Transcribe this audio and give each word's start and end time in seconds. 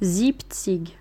siebzig 0.00 0.96